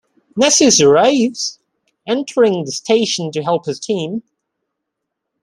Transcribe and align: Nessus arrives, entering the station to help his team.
Nessus 0.35 0.81
arrives, 0.81 1.59
entering 2.07 2.65
the 2.65 2.71
station 2.71 3.31
to 3.33 3.43
help 3.43 3.67
his 3.67 3.79
team. 3.79 4.23